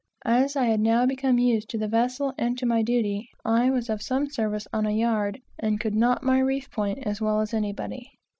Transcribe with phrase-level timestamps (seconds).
[0.25, 3.87] As I had now become used to the vessel and to my duty, I was
[3.87, 7.53] of some service on a yard, and could knot my reef point as well as
[7.53, 8.09] anybody.